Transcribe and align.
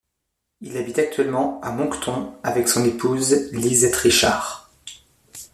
Il 0.61 0.77
habite 0.77 0.97
actuellement 0.97 1.61
à 1.61 1.71
Moncton 1.71 2.33
avec 2.41 2.67
son 2.67 2.83
épouse 2.83 3.51
Lisette 3.51 3.97
Richard. 3.97 4.71